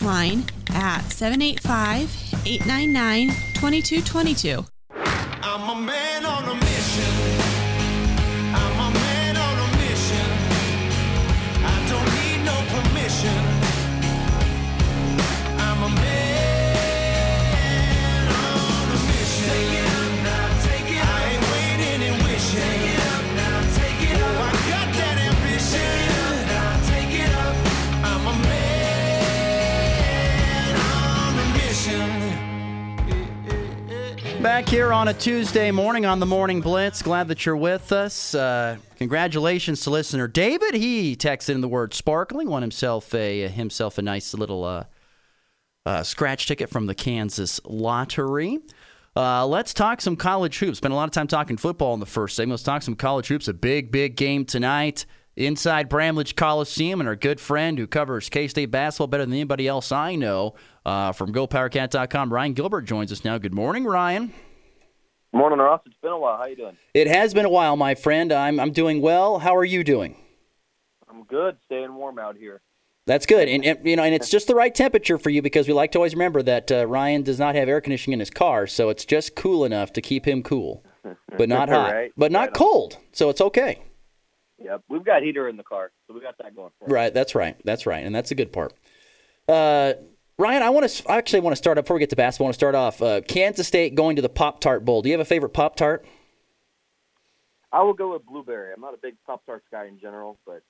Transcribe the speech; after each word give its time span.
text 0.00 0.02
line 0.02 0.44
at 0.70 1.02
785 1.12 2.46
899 2.46 3.28
2222. 3.54 4.64
Back 34.42 34.70
here 34.70 34.90
on 34.90 35.08
a 35.08 35.12
Tuesday 35.12 35.70
morning 35.70 36.06
on 36.06 36.18
the 36.18 36.24
Morning 36.24 36.62
Blitz. 36.62 37.02
Glad 37.02 37.28
that 37.28 37.44
you're 37.44 37.58
with 37.58 37.92
us. 37.92 38.34
Uh, 38.34 38.78
congratulations 38.96 39.82
to 39.82 39.90
listener 39.90 40.28
David. 40.28 40.72
He 40.72 41.14
texted 41.14 41.50
in 41.50 41.60
the 41.60 41.68
word 41.68 41.92
sparkling, 41.92 42.48
won 42.48 42.62
himself 42.62 43.12
a 43.14 43.48
himself 43.48 43.98
a 43.98 44.02
nice 44.02 44.32
little 44.32 44.64
uh, 44.64 44.84
uh, 45.84 46.02
scratch 46.04 46.46
ticket 46.46 46.70
from 46.70 46.86
the 46.86 46.94
Kansas 46.94 47.60
Lottery. 47.66 48.60
Uh, 49.14 49.46
let's 49.46 49.74
talk 49.74 50.00
some 50.00 50.16
college 50.16 50.58
hoops. 50.58 50.78
Spent 50.78 50.92
a 50.92 50.96
lot 50.96 51.04
of 51.04 51.10
time 51.10 51.26
talking 51.26 51.58
football 51.58 51.92
in 51.92 52.00
the 52.00 52.06
first 52.06 52.34
segment. 52.34 52.52
Let's 52.52 52.62
talk 52.62 52.80
some 52.80 52.96
college 52.96 53.28
hoops. 53.28 53.46
A 53.46 53.52
big, 53.52 53.92
big 53.92 54.16
game 54.16 54.46
tonight 54.46 55.04
inside 55.46 55.88
Bramlage 55.88 56.36
Coliseum, 56.36 57.00
and 57.00 57.08
our 57.08 57.16
good 57.16 57.40
friend 57.40 57.78
who 57.78 57.86
covers 57.86 58.28
K 58.28 58.48
State 58.48 58.70
basketball 58.70 59.06
better 59.06 59.24
than 59.24 59.32
anybody 59.32 59.66
else 59.66 59.90
I 59.90 60.14
know, 60.14 60.54
uh, 60.84 61.12
from 61.12 61.32
GoPowerCat.com. 61.32 62.32
Ryan 62.32 62.52
Gilbert 62.52 62.82
joins 62.82 63.10
us 63.12 63.24
now. 63.24 63.38
Good 63.38 63.54
morning, 63.54 63.84
Ryan. 63.84 64.32
Morning, 65.32 65.58
Ross. 65.58 65.80
It's 65.86 65.94
been 66.02 66.12
a 66.12 66.18
while. 66.18 66.36
How 66.36 66.46
you 66.46 66.56
doing? 66.56 66.76
It 66.92 67.06
has 67.06 67.34
been 67.34 67.44
a 67.44 67.50
while, 67.50 67.76
my 67.76 67.94
friend. 67.94 68.32
I'm 68.32 68.58
I'm 68.58 68.72
doing 68.72 69.00
well. 69.00 69.38
How 69.38 69.56
are 69.56 69.64
you 69.64 69.84
doing? 69.84 70.16
I'm 71.08 71.24
good. 71.24 71.56
Staying 71.66 71.94
warm 71.94 72.18
out 72.18 72.36
here. 72.36 72.60
That's 73.06 73.26
good, 73.26 73.48
and, 73.48 73.64
and 73.64 73.84
you 73.84 73.96
know, 73.96 74.04
and 74.04 74.14
it's 74.14 74.28
just 74.28 74.46
the 74.46 74.54
right 74.54 74.72
temperature 74.72 75.18
for 75.18 75.30
you 75.30 75.42
because 75.42 75.66
we 75.66 75.74
like 75.74 75.90
to 75.92 75.98
always 75.98 76.14
remember 76.14 76.42
that 76.42 76.70
uh, 76.70 76.86
Ryan 76.86 77.22
does 77.22 77.38
not 77.38 77.54
have 77.54 77.68
air 77.68 77.80
conditioning 77.80 78.14
in 78.14 78.20
his 78.20 78.30
car, 78.30 78.66
so 78.66 78.88
it's 78.88 79.04
just 79.04 79.34
cool 79.34 79.64
enough 79.64 79.92
to 79.94 80.00
keep 80.00 80.28
him 80.28 80.42
cool, 80.42 80.84
but 81.36 81.48
not 81.48 81.68
hot, 81.68 81.92
right. 81.92 82.12
but 82.16 82.30
not 82.30 82.48
right 82.48 82.54
cold, 82.54 82.98
so 83.10 83.30
it's 83.30 83.40
okay. 83.40 83.82
Yep, 84.62 84.82
we've 84.88 85.04
got 85.04 85.22
heater 85.22 85.48
in 85.48 85.56
the 85.56 85.62
car, 85.62 85.90
so 86.06 86.14
we 86.14 86.20
got 86.20 86.36
that 86.38 86.54
going. 86.54 86.70
For 86.78 86.84
us. 86.84 86.90
Right, 86.90 87.14
that's 87.14 87.34
right, 87.34 87.56
that's 87.64 87.86
right, 87.86 88.04
and 88.04 88.14
that's 88.14 88.30
a 88.30 88.34
good 88.34 88.52
part. 88.52 88.74
Uh, 89.48 89.94
Ryan, 90.38 90.62
I 90.62 90.70
want 90.70 90.88
to 90.88 91.10
I 91.10 91.16
actually 91.16 91.40
want 91.40 91.52
to 91.52 91.56
start 91.56 91.78
up 91.78 91.84
before 91.84 91.96
we 91.96 92.00
get 92.00 92.10
to 92.10 92.16
basketball. 92.16 92.46
I 92.46 92.48
want 92.48 92.54
to 92.54 92.58
start 92.58 92.74
off 92.74 93.02
uh, 93.02 93.20
Kansas 93.22 93.66
State 93.66 93.94
going 93.94 94.16
to 94.16 94.22
the 94.22 94.28
Pop 94.28 94.60
Tart 94.60 94.84
Bowl. 94.84 95.02
Do 95.02 95.08
you 95.08 95.14
have 95.14 95.20
a 95.20 95.24
favorite 95.24 95.50
Pop 95.50 95.76
Tart? 95.76 96.04
I 97.72 97.82
will 97.82 97.94
go 97.94 98.12
with 98.12 98.26
blueberry. 98.26 98.72
I'm 98.74 98.80
not 98.80 98.94
a 98.94 98.98
big 98.98 99.14
Pop 99.26 99.44
Tarts 99.46 99.66
guy 99.70 99.86
in 99.86 99.98
general, 99.98 100.38
but 100.46 100.62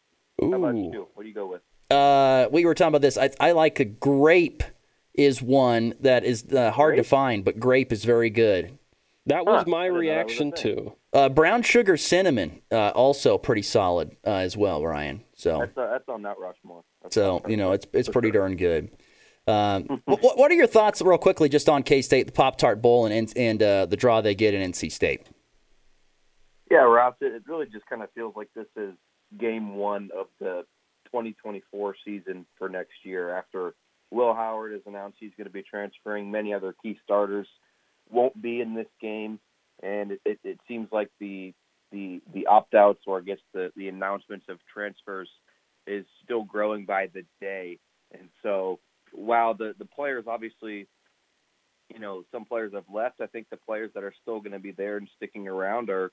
Ooh. 0.43 0.51
how 0.51 0.57
about 0.57 0.77
you? 0.77 1.09
What 1.15 1.23
do 1.23 1.29
you 1.29 1.35
go 1.35 1.47
with? 1.47 1.63
Uh, 1.91 2.49
we 2.53 2.65
were 2.65 2.75
talking 2.75 2.89
about 2.89 3.03
this. 3.03 3.19
I, 3.19 3.31
I 3.41 3.53
like 3.53 3.81
a 3.81 3.85
grape 3.85 4.63
is 5.15 5.43
one 5.43 5.95
that 6.01 6.25
is 6.25 6.45
uh, 6.53 6.71
hard 6.71 6.95
Grape? 6.95 7.05
to 7.05 7.09
find, 7.09 7.45
but 7.45 7.59
grape 7.59 7.93
is 7.93 8.05
very 8.05 8.31
good. 8.31 8.79
That 9.27 9.45
was 9.45 9.65
Huh. 9.65 9.71
my 9.71 9.85
I 9.85 9.85
didn't 9.85 9.93
know 9.93 9.93
that 9.93 9.93
was 9.93 10.01
reaction 10.01 10.53
too. 10.53 10.93
Uh, 11.13 11.29
brown 11.29 11.63
sugar 11.63 11.97
cinnamon 11.97 12.63
uh, 12.73 12.91
also 12.91 13.37
pretty 13.39 13.63
solid 13.63 14.17
uh, 14.27 14.31
as 14.31 14.57
well, 14.57 14.85
Ryan. 14.85 15.23
So 15.35 15.59
That's 15.61 15.77
uh, 15.77 15.91
that's 15.91 16.09
on 16.09 16.23
that 16.23 16.39
Rushmore. 16.39 16.83
That's 17.03 17.15
so 17.15 17.43
you 17.47 17.57
know 17.57 17.73
it's 17.73 17.87
it's 17.93 18.09
pretty 18.09 18.29
sure. 18.29 18.41
darn 18.41 18.57
good. 18.57 18.91
Um, 19.47 20.03
what, 20.05 20.39
what 20.39 20.51
are 20.51 20.55
your 20.55 20.67
thoughts, 20.67 21.03
real 21.03 21.19
quickly, 21.19 21.49
just 21.49 21.69
on 21.69 21.83
K 21.83 22.03
State, 22.03 22.27
the 22.27 22.33
Pop 22.33 22.57
Tart 22.57 22.81
Bowl, 22.81 23.07
and 23.07 23.15
and, 23.15 23.33
and 23.37 23.63
uh, 23.63 23.87
the 23.87 23.97
draw 23.97 24.21
they 24.21 24.35
get 24.35 24.55
in 24.55 24.73
NC 24.73 24.91
State? 24.93 25.27
Yeah, 26.71 26.79
Ross. 26.79 27.15
It, 27.21 27.35
it 27.35 27.43
really 27.47 27.67
just 27.67 27.87
kind 27.87 28.03
of 28.03 28.11
feels 28.13 28.35
like 28.37 28.49
this 28.55 28.69
is 28.77 28.95
game 29.39 29.75
one 29.77 30.11
of 30.17 30.27
the 30.39 30.65
2024 31.07 31.97
season 32.05 32.47
for 32.57 32.69
next 32.69 33.05
year. 33.05 33.37
After 33.37 33.75
Will 34.11 34.35
Howard 34.35 34.73
has 34.73 34.83
announced 34.87 35.19
he's 35.21 35.33
going 35.37 35.47
to 35.47 35.53
be 35.53 35.63
transferring, 35.63 36.31
many 36.31 36.55
other 36.55 36.75
key 36.83 36.99
starters 37.05 37.49
won't 38.11 38.41
be 38.41 38.61
in 38.61 38.75
this 38.75 38.89
game, 39.01 39.39
and 39.83 40.13
it, 40.13 40.21
it, 40.25 40.39
it 40.45 40.61
seems 40.69 40.89
like 40.93 41.11
the 41.21 41.55
the 41.93 42.21
the 42.33 42.47
opt 42.47 42.75
outs 42.75 43.01
or 43.07 43.19
I 43.19 43.23
guess 43.23 43.39
the 43.53 43.73
the 43.77 43.89
announcements 43.89 44.47
of 44.49 44.59
transfers 44.73 45.29
is 45.87 46.05
still 46.25 46.45
growing 46.45 46.85
by 46.85 47.09
the 47.13 47.25
day. 47.41 47.79
And 48.13 48.29
so 48.43 48.79
while 49.13 49.55
the 49.55 49.75
the 49.79 49.85
players 49.85 50.25
obviously 50.27 50.87
you 51.93 51.99
know 51.99 52.25
some 52.33 52.45
players 52.45 52.73
have 52.75 52.85
left, 52.93 53.21
I 53.21 53.27
think 53.27 53.47
the 53.51 53.57
players 53.57 53.91
that 53.95 54.05
are 54.05 54.15
still 54.23 54.41
going 54.41 54.53
to 54.53 54.59
be 54.59 54.73
there 54.73 54.97
and 54.97 55.09
sticking 55.17 55.49
around 55.49 55.91
are 55.91 56.13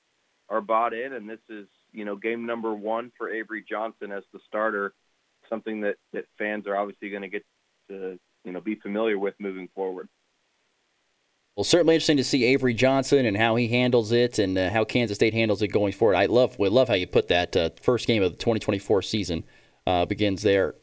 are 0.49 0.61
bought 0.61 0.93
in, 0.93 1.13
and 1.13 1.29
this 1.29 1.39
is 1.49 1.67
you 1.91 2.05
know 2.05 2.15
game 2.15 2.45
number 2.45 2.73
one 2.73 3.11
for 3.17 3.29
Avery 3.29 3.63
Johnson 3.67 4.11
as 4.11 4.23
the 4.33 4.39
starter, 4.47 4.93
something 5.49 5.81
that 5.81 5.95
that 6.13 6.25
fans 6.37 6.65
are 6.67 6.75
obviously 6.75 7.09
going 7.09 7.21
to 7.21 7.29
get 7.29 7.45
to 7.89 8.19
you 8.43 8.51
know 8.51 8.61
be 8.61 8.75
familiar 8.75 9.19
with 9.19 9.35
moving 9.39 9.69
forward. 9.75 10.09
Well, 11.57 11.63
certainly 11.63 11.95
interesting 11.95 12.17
to 12.17 12.23
see 12.23 12.43
Avery 12.45 12.75
Johnson 12.75 13.25
and 13.25 13.35
how 13.35 13.55
he 13.55 13.67
handles 13.67 14.11
it, 14.11 14.37
and 14.37 14.55
uh, 14.55 14.69
how 14.69 14.83
Kansas 14.85 15.15
State 15.15 15.33
handles 15.33 15.63
it 15.63 15.69
going 15.69 15.91
forward. 15.91 16.13
I 16.15 16.27
love 16.27 16.57
we 16.59 16.69
love 16.69 16.87
how 16.87 16.93
you 16.93 17.07
put 17.07 17.29
that. 17.29 17.57
Uh, 17.57 17.71
first 17.81 18.05
game 18.05 18.21
of 18.21 18.31
the 18.31 18.37
2024 18.37 19.01
season 19.01 19.43
uh, 19.87 20.05
begins 20.05 20.43
there 20.43 20.75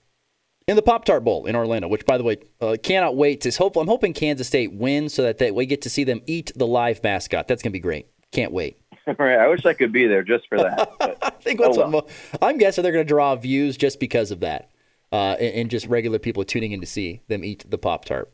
in 0.67 0.75
the 0.75 0.83
Pop 0.83 1.05
Tart 1.05 1.23
Bowl 1.23 1.47
in 1.47 1.55
Orlando, 1.55 1.87
which, 1.87 2.05
by 2.05 2.19
the 2.19 2.25
way, 2.25 2.39
uh, 2.61 2.77
cannot 2.83 3.15
wait 3.15 3.41
to 3.43 3.53
hope. 3.53 3.77
I'm 3.77 3.87
hoping 3.87 4.13
Kansas 4.15 4.49
State 4.49 4.73
wins 4.73 5.15
so 5.15 5.23
that 5.23 5.39
they, 5.39 5.53
we 5.53 5.65
get 5.65 5.83
to 5.83 5.91
see 5.91 6.03
them 6.03 6.23
eat 6.27 6.51
the 6.57 6.67
live 6.67 7.05
mascot. 7.05 7.47
That's 7.47 7.63
gonna 7.63 7.71
be 7.71 7.79
great. 7.79 8.09
Can't 8.33 8.51
wait. 8.51 8.77
right, 9.07 9.39
I 9.39 9.47
wish 9.47 9.65
I 9.65 9.75
could 9.75 9.93
be 9.93 10.09
there 10.09 10.25
just 10.25 10.49
for 10.49 10.59
that. 10.59 10.91
I 11.23 11.31
think 11.31 11.61
Oh, 11.63 11.71
what 11.71 11.91
mo- 11.91 12.07
I'm 12.43 12.59
guessing 12.59 12.83
they're 12.83 12.91
going 12.93 13.05
to 13.05 13.09
draw 13.09 13.37
views 13.37 13.77
just 13.77 14.01
because 14.01 14.33
of 14.33 14.41
that, 14.41 14.71
uh, 15.13 15.37
and, 15.39 15.55
and 15.55 15.71
just 15.71 15.87
regular 15.87 16.19
people 16.19 16.43
tuning 16.43 16.73
in 16.73 16.81
to 16.81 16.87
see 16.87 17.21
them 17.29 17.45
eat 17.45 17.65
the 17.71 17.79
Pop 17.79 18.07
Tart. 18.07 18.33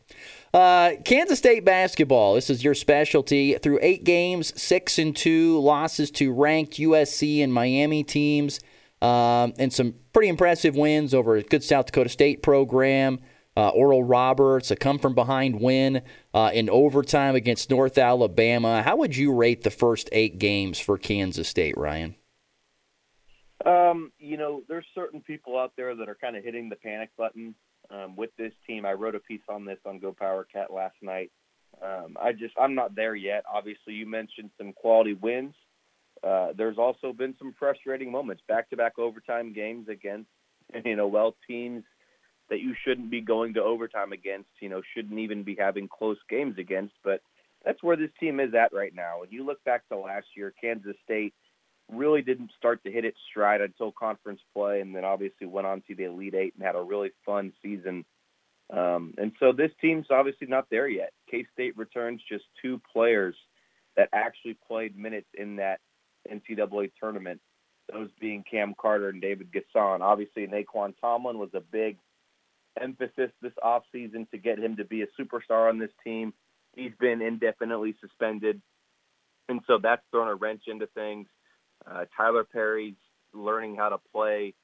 Uh, 0.53 0.93
Kansas 1.05 1.38
State 1.38 1.65
basketball. 1.65 2.34
This 2.34 2.50
is 2.50 2.65
your 2.65 2.75
specialty. 2.75 3.55
Through 3.55 3.78
eight 3.83 4.03
games, 4.03 4.61
six 4.61 4.99
and 4.99 5.15
two 5.15 5.61
losses 5.61 6.11
to 6.12 6.33
ranked 6.33 6.75
USC 6.78 7.43
and 7.43 7.53
Miami 7.53 8.03
teams, 8.03 8.59
um, 9.00 9.55
and 9.59 9.72
some 9.72 9.94
pretty 10.12 10.28
impressive 10.28 10.75
wins 10.75 11.15
over 11.15 11.37
a 11.37 11.43
good 11.43 11.62
South 11.62 11.87
Dakota 11.87 12.09
State 12.09 12.43
program. 12.43 13.21
Uh, 13.56 13.69
Oral 13.69 14.05
Roberts, 14.05 14.71
a 14.71 14.77
come 14.77 14.99
from 14.99 15.15
behind 15.15 15.60
win 15.60 16.03
uh, 16.33 16.50
in 16.53 16.71
overtime 16.71 17.34
against 17.34 17.69
North 17.69 17.99
Alabama. 17.99 18.83
How 18.83 18.97
would 18.97 19.16
you 19.16 19.34
rate 19.34 19.62
the 19.62 19.71
first 19.71 20.09
eight 20.12 20.39
games 20.39 20.78
for 20.78 20.97
Kansas 20.97 21.49
State, 21.49 21.77
Ryan? 21.77 22.15
Um, 23.66 24.12
you 24.19 24.37
know, 24.37 24.62
there's 24.69 24.87
certain 24.94 25.21
people 25.21 25.59
out 25.59 25.72
there 25.77 25.94
that 25.94 26.09
are 26.09 26.15
kind 26.15 26.37
of 26.37 26.44
hitting 26.44 26.69
the 26.69 26.77
panic 26.77 27.10
button 27.19 27.55
um, 27.91 28.17
with 28.17 28.31
this 28.37 28.53
team. 28.67 28.84
I 28.87 28.93
wrote 28.93 29.15
a 29.15 29.21
piece 29.21 29.43
on 29.49 29.65
this 29.65 29.78
on 29.84 29.99
Go 29.99 30.12
Power 30.12 30.47
Cat 30.51 30.73
last 30.73 30.97
night. 31.03 31.31
Um, 31.83 32.17
I 32.21 32.33
just 32.33 32.55
I'm 32.61 32.75
not 32.75 32.95
there 32.95 33.15
yet. 33.15 33.45
Obviously, 33.53 33.95
you 33.95 34.06
mentioned 34.06 34.51
some 34.59 34.73
quality 34.73 35.15
wins. 35.15 35.55
Uh, 36.23 36.49
there's 36.56 36.78
also 36.78 37.12
been 37.12 37.34
some 37.39 37.55
frustrating 37.59 38.12
moments, 38.12 38.43
back-to-back 38.47 38.99
overtime 38.99 39.55
games 39.55 39.89
against 39.89 40.28
you 40.84 40.97
know 40.97 41.06
well 41.09 41.34
teams 41.47 41.83
that 42.51 42.61
you 42.61 42.75
shouldn't 42.84 43.11
be 43.11 43.21
going 43.21 43.55
to 43.55 43.62
overtime 43.62 44.12
against. 44.12 44.49
You 44.61 44.69
know, 44.69 44.83
shouldn't 44.95 45.19
even 45.19 45.43
be 45.43 45.57
having 45.59 45.89
close 45.89 46.19
games 46.28 46.57
against. 46.59 46.95
But 47.03 47.22
that's 47.65 47.83
where 47.83 47.97
this 47.97 48.11
team 48.19 48.41
is 48.41 48.55
at 48.55 48.72
right 48.72 48.95
now. 48.95 49.21
When 49.21 49.31
you 49.31 49.45
look 49.45 49.62
back 49.65 49.89
to 49.89 49.97
last 49.97 50.27
year, 50.37 50.53
Kansas 50.61 50.97
State 51.05 51.34
really 51.93 52.23
didn't 52.23 52.51
start 52.56 52.83
to 52.84 52.91
hit 52.91 53.05
its 53.05 53.19
stride 53.31 53.61
until 53.61 53.93
conference 53.93 54.41
play, 54.55 54.81
and 54.81 54.95
then 54.95 55.05
obviously 55.05 55.47
went 55.47 55.67
on 55.67 55.83
to 55.89 55.95
the 55.95 56.05
Elite 56.05 56.34
Eight 56.34 56.55
and 56.55 56.65
had 56.65 56.77
a 56.77 56.83
really 56.83 57.11
fun 57.27 57.53
season. 57.62 58.05
Um, 58.73 59.15
and 59.19 59.33
so 59.41 59.53
this 59.53 59.73
team's 59.81 60.07
obviously 60.10 60.47
not 60.47 60.66
there 60.71 60.89
yet. 60.89 61.13
K 61.31 61.45
State 61.53 61.77
returns 61.77 62.22
just 62.28 62.45
two 62.63 62.81
players 62.92 63.34
that 63.97 64.09
actually 64.13 64.57
played 64.66 64.97
minutes 64.97 65.27
in 65.34 65.57
that 65.57 65.81
NCAA 66.31 66.92
tournament. 67.01 67.41
Those 67.92 68.10
being 68.21 68.45
Cam 68.48 68.75
Carter 68.81 69.09
and 69.09 69.21
David 69.21 69.48
N'Guessan. 69.51 70.01
Obviously, 70.01 70.47
Nae'Qwan 70.47 70.95
Tomlin 71.01 71.39
was 71.39 71.51
a 71.54 71.60
big 71.60 71.98
emphasis 72.81 73.33
this 73.42 73.53
offseason 73.65 74.31
to 74.31 74.39
get 74.39 74.59
him 74.59 74.77
to 74.77 74.84
be 74.84 75.03
a 75.03 75.07
superstar 75.21 75.69
on 75.69 75.78
this 75.78 75.91
team. 76.04 76.33
He's 76.77 76.92
been 77.01 77.21
indefinitely 77.21 77.97
suspended, 78.01 78.63
and 79.48 79.60
so 79.66 79.78
that's 79.83 80.03
thrown 80.13 80.28
a 80.28 80.37
wrench 80.37 80.63
into 80.69 80.87
things. 80.87 81.27
Uh, 81.88 82.04
Tyler 82.16 82.44
Perry's 82.44 82.94
learning 83.32 83.77
how 83.77 83.88
to 83.91 83.98
play 84.12 84.54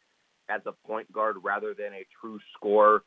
as 0.49 0.61
a 0.67 0.73
point 0.87 1.11
guard 1.13 1.37
rather 1.43 1.75
than 1.75 1.93
a 1.93 2.07
true 2.21 2.39
scorer. 2.57 3.03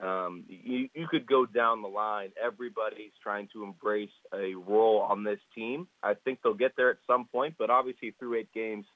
Um, 0.00 0.44
you, 0.48 0.88
you 0.94 1.06
could 1.08 1.26
go 1.26 1.46
down 1.46 1.82
the 1.82 1.88
line. 1.88 2.30
Everybody's 2.42 3.12
trying 3.22 3.48
to 3.52 3.64
embrace 3.64 4.10
a 4.32 4.54
role 4.54 5.00
on 5.00 5.24
this 5.24 5.40
team. 5.54 5.88
I 6.02 6.14
think 6.14 6.38
they'll 6.42 6.54
get 6.54 6.72
there 6.76 6.90
at 6.90 6.98
some 7.06 7.26
point, 7.26 7.54
but 7.58 7.70
obviously 7.70 8.14
through 8.18 8.36
eight 8.36 8.52
games, 8.54 8.86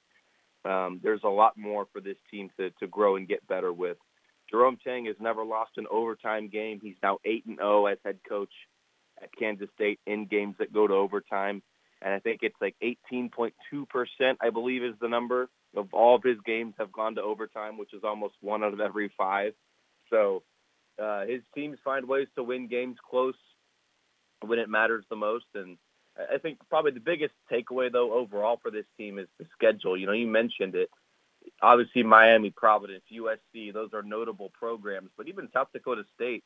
um, 0.65 1.01
there's 1.03 1.21
a 1.25 1.29
lot 1.29 1.59
more 1.59 1.87
for 1.93 2.01
this 2.01 2.17
team 2.31 2.51
to, 2.59 2.71
to 2.81 2.87
grow 2.87 3.17
and 3.17 3.29
get 3.29 3.47
better 3.47 3.73
with. 3.73 3.99
Jerome 4.51 4.79
Tang 4.83 5.07
has 5.07 5.17
never 5.21 5.45
lost 5.45 5.73
an 5.77 5.87
overtime 5.91 6.49
game. 6.49 6.81
He's 6.83 6.97
now 7.03 7.19
8 7.25 7.45
and 7.47 7.57
0 7.59 7.87
as 7.87 7.99
head 8.05 8.19
coach 8.27 8.53
at 9.23 9.31
Kansas 9.39 9.69
State 9.75 10.01
in 10.07 10.27
games 10.27 10.55
that 10.59 10.73
go 10.73 10.87
to 10.87 10.95
overtime. 10.95 11.63
And 12.03 12.13
I 12.13 12.19
think 12.19 12.41
it's 12.43 12.57
like 12.61 12.77
18.2%, 12.83 13.53
I 14.41 14.51
believe 14.51 14.83
is 14.83 14.95
the 15.01 15.09
number 15.09 15.49
of 15.77 15.93
all 15.93 16.15
of 16.15 16.23
his 16.23 16.37
games 16.45 16.75
have 16.79 16.93
gone 16.93 17.15
to 17.17 17.23
overtime, 17.23 17.79
which 17.79 17.95
is 17.95 18.03
almost 18.05 18.35
one 18.41 18.63
out 18.63 18.73
of 18.73 18.81
every 18.81 19.11
five. 19.17 19.55
So 20.11 20.43
uh, 21.03 21.25
his 21.27 21.41
teams 21.55 21.79
find 21.85 22.07
ways 22.07 22.29
to 22.37 22.43
win 22.43 22.69
games 22.69 22.97
close 23.09 23.35
when 24.47 24.59
it 24.59 24.69
matters 24.69 25.05
the 25.09 25.17
most. 25.17 25.47
And 25.55 25.79
I 26.17 26.39
think 26.39 26.59
probably 26.69 26.93
the 26.93 27.01
biggest 27.01 27.35
takeaway, 27.51 27.91
though, 27.91 28.13
overall 28.13 28.59
for 28.63 28.71
this 28.71 28.87
team 28.97 29.19
is 29.19 29.29
the 29.39 29.47
schedule. 29.53 29.97
You 29.97 30.07
know, 30.07 30.13
you 30.13 30.27
mentioned 30.27 30.75
it. 30.75 30.91
Obviously, 31.63 32.03
Miami, 32.03 32.51
Providence, 32.51 33.05
USC, 33.13 33.73
those 33.73 33.91
are 33.93 34.03
notable 34.03 34.51
programs. 34.59 35.11
But 35.17 35.29
even 35.29 35.49
South 35.53 35.69
Dakota 35.73 36.05
State 36.15 36.45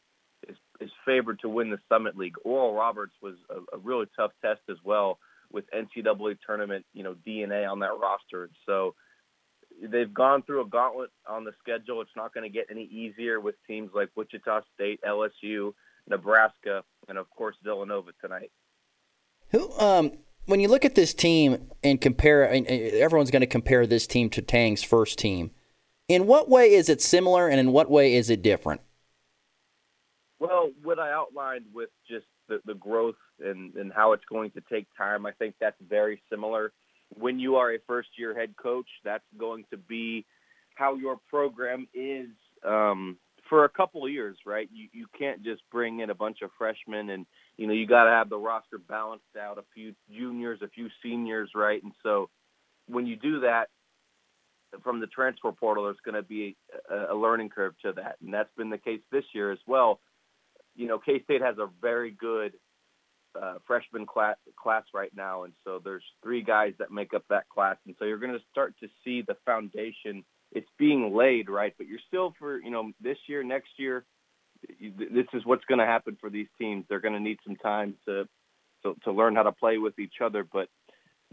is, 0.48 0.56
is 0.80 0.90
favored 1.04 1.40
to 1.40 1.48
win 1.48 1.70
the 1.70 1.78
Summit 1.88 2.16
League. 2.16 2.36
Oral 2.44 2.74
Roberts 2.74 3.14
was 3.22 3.34
a, 3.50 3.76
a 3.76 3.78
really 3.78 4.06
tough 4.16 4.32
test 4.42 4.60
as 4.68 4.76
well 4.84 5.18
with 5.52 5.64
NCAA 5.70 6.38
tournament, 6.46 6.84
you 6.92 7.02
know, 7.02 7.16
DNA 7.26 7.70
on 7.70 7.80
that 7.80 7.98
roster. 8.00 8.50
So 8.66 8.94
they've 9.82 10.12
gone 10.12 10.42
through 10.42 10.62
a 10.62 10.66
gauntlet 10.66 11.10
on 11.28 11.44
the 11.44 11.52
schedule. 11.60 12.00
It's 12.00 12.10
not 12.16 12.34
going 12.34 12.44
to 12.44 12.54
get 12.54 12.66
any 12.70 12.84
easier 12.84 13.40
with 13.40 13.54
teams 13.66 13.90
like 13.94 14.10
Wichita 14.14 14.60
State, 14.74 15.00
LSU, 15.06 15.72
Nebraska, 16.08 16.82
and 17.08 17.18
of 17.18 17.28
course 17.30 17.56
Villanova 17.62 18.10
tonight. 18.20 18.50
Who, 19.50 19.72
um, 19.78 20.12
when 20.46 20.60
you 20.60 20.68
look 20.68 20.84
at 20.84 20.94
this 20.94 21.14
team 21.14 21.70
and 21.82 22.00
compare, 22.00 22.48
everyone's 22.48 23.30
going 23.30 23.40
to 23.40 23.46
compare 23.46 23.86
this 23.86 24.06
team 24.06 24.30
to 24.30 24.42
Tang's 24.42 24.82
first 24.82 25.18
team. 25.18 25.50
In 26.08 26.26
what 26.26 26.48
way 26.48 26.72
is 26.72 26.88
it 26.88 27.02
similar, 27.02 27.48
and 27.48 27.60
in 27.60 27.70
what 27.70 27.90
way 27.90 28.14
is 28.14 28.30
it 28.30 28.40
different? 28.40 28.80
Well, 30.38 30.70
what 30.82 30.98
I 30.98 31.12
outlined 31.12 31.66
with 31.74 31.90
just 32.08 32.26
the, 32.48 32.60
the 32.64 32.74
growth 32.74 33.16
and, 33.44 33.74
and 33.74 33.92
how 33.92 34.12
it's 34.12 34.24
going 34.30 34.50
to 34.52 34.62
take 34.70 34.86
time, 34.96 35.26
I 35.26 35.32
think 35.32 35.54
that's 35.60 35.76
very 35.88 36.22
similar. 36.30 36.72
When 37.14 37.38
you 37.38 37.56
are 37.56 37.72
a 37.72 37.78
first 37.86 38.08
year 38.18 38.38
head 38.38 38.54
coach, 38.56 38.88
that's 39.04 39.24
going 39.38 39.64
to 39.70 39.76
be 39.76 40.26
how 40.74 40.94
your 40.94 41.18
program 41.28 41.88
is 41.94 42.28
um, 42.66 43.16
for 43.48 43.64
a 43.64 43.68
couple 43.68 44.04
of 44.04 44.12
years, 44.12 44.36
right? 44.46 44.68
You 44.72 44.88
you 44.92 45.06
can't 45.18 45.42
just 45.42 45.62
bring 45.72 46.00
in 46.00 46.10
a 46.10 46.14
bunch 46.14 46.38
of 46.42 46.50
freshmen 46.58 47.10
and 47.10 47.26
you 47.56 47.66
know 47.66 47.72
you 47.72 47.86
got 47.86 48.04
to 48.04 48.10
have 48.10 48.28
the 48.28 48.36
roster 48.36 48.78
balanced 48.78 49.24
out, 49.40 49.58
a 49.58 49.64
few 49.74 49.94
juniors, 50.10 50.60
a 50.62 50.68
few 50.68 50.88
seniors, 51.02 51.50
right? 51.54 51.82
And 51.82 51.92
so 52.02 52.28
when 52.86 53.06
you 53.06 53.16
do 53.16 53.40
that 53.40 53.68
from 54.82 55.00
the 55.00 55.06
transfer 55.06 55.52
portal, 55.52 55.84
there's 55.84 55.96
going 56.04 56.14
to 56.14 56.22
be 56.22 56.56
a, 56.90 57.14
a 57.14 57.16
learning 57.16 57.48
curve 57.48 57.74
to 57.84 57.92
that, 57.92 58.16
and 58.22 58.32
that's 58.32 58.52
been 58.56 58.70
the 58.70 58.78
case 58.78 59.00
this 59.10 59.24
year 59.32 59.50
as 59.50 59.58
well. 59.66 60.00
You 60.76 60.86
know, 60.86 60.98
K 60.98 61.22
State 61.24 61.42
has 61.42 61.56
a 61.58 61.68
very 61.80 62.10
good 62.10 62.52
uh, 63.40 63.54
freshman 63.66 64.06
class 64.06 64.36
class 64.60 64.84
right 64.94 65.10
now, 65.14 65.44
and 65.44 65.52
so 65.64 65.80
there's 65.82 66.04
three 66.22 66.42
guys 66.42 66.72
that 66.78 66.90
make 66.90 67.14
up 67.14 67.24
that 67.30 67.48
class, 67.48 67.76
and 67.86 67.94
so 67.98 68.04
you're 68.04 68.18
going 68.18 68.32
to 68.32 68.44
start 68.50 68.74
to 68.80 68.88
see 69.04 69.22
the 69.22 69.36
foundation 69.44 70.24
it's 70.52 70.68
being 70.78 71.14
laid, 71.14 71.50
right? 71.50 71.74
But 71.76 71.86
you're 71.86 71.98
still 72.06 72.34
for 72.38 72.58
you 72.58 72.70
know 72.70 72.92
this 73.00 73.18
year, 73.28 73.42
next 73.42 73.70
year. 73.78 74.04
This 74.80 75.26
is 75.34 75.44
what's 75.44 75.64
going 75.66 75.78
to 75.78 75.86
happen 75.86 76.16
for 76.20 76.30
these 76.30 76.48
teams. 76.58 76.84
They're 76.88 77.00
going 77.00 77.14
to 77.14 77.20
need 77.20 77.38
some 77.46 77.56
time 77.56 77.94
to, 78.06 78.26
to 78.82 78.96
to 79.04 79.12
learn 79.12 79.36
how 79.36 79.44
to 79.44 79.52
play 79.52 79.78
with 79.78 79.98
each 79.98 80.16
other. 80.22 80.44
But 80.50 80.68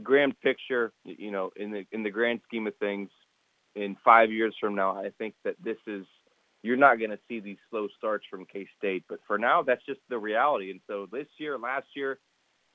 grand 0.04 0.40
picture, 0.42 0.92
you 1.04 1.32
know, 1.32 1.52
in 1.56 1.72
the 1.72 1.86
in 1.92 2.04
the 2.04 2.12
grand 2.12 2.42
scheme 2.48 2.68
of 2.68 2.76
things, 2.78 3.10
in 3.76 3.96
five 4.04 4.32
years 4.32 4.56
from 4.60 4.76
now, 4.76 4.98
I 4.98 5.10
think 5.18 5.34
that 5.44 5.56
this 5.64 5.78
is 5.88 6.06
you're 6.66 6.78
not 6.78 6.98
going 6.98 7.12
to 7.12 7.20
see 7.28 7.40
these 7.40 7.58
slow 7.70 7.88
starts 7.98 8.26
from 8.30 8.46
K 8.46 8.68
State. 8.78 9.04
But 9.08 9.20
for 9.28 9.38
now, 9.38 9.62
that's 9.62 9.86
just 9.86 10.02
the 10.10 10.18
reality. 10.18 10.72
And 10.72 10.80
so 10.88 11.08
this 11.12 11.28
year, 11.38 11.58
last 11.58 11.88
year, 11.96 12.20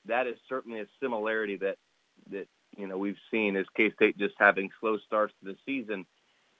that 0.07 0.27
is 0.27 0.35
certainly 0.47 0.79
a 0.79 0.85
similarity 1.01 1.57
that 1.57 1.77
that 2.31 2.47
you 2.77 2.87
know 2.87 2.97
we've 2.97 3.15
seen 3.29 3.55
is 3.55 3.65
K 3.75 3.91
State 3.95 4.17
just 4.17 4.35
having 4.39 4.69
slow 4.79 4.97
starts 5.05 5.33
to 5.43 5.51
the 5.51 5.57
season 5.65 6.05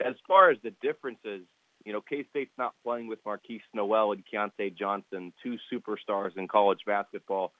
as 0.05 0.15
far 0.27 0.49
as 0.49 0.57
the 0.63 0.73
differences, 0.81 1.41
you 1.85 1.93
know, 1.93 2.01
K 2.01 2.25
State's 2.29 2.51
not 2.57 2.73
playing 2.83 3.07
with 3.07 3.23
Markquis 3.23 3.61
Nowell 3.73 4.11
and 4.11 4.23
Keyontae 4.25 4.77
Johnson, 4.77 5.33
two 5.43 5.57
superstars 5.71 6.37
in 6.37 6.47
college 6.47 6.79
basketball. 6.85 7.53